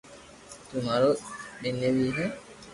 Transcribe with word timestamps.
تو 0.67 0.75
مارو 0.85 1.09
ٻينيوي 1.61 2.07
ھي 2.17 2.25